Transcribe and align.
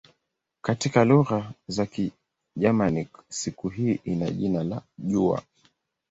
Katika 0.61 1.05
lugha 1.05 1.51
za 1.67 1.85
Kigermanik 1.85 3.09
siku 3.29 3.69
hii 3.69 3.99
ina 4.05 4.31
jina 4.31 4.63
la 4.63 4.81
"jua". 4.97 5.43